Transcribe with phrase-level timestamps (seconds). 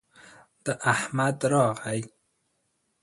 [0.63, 1.99] د احمد راغى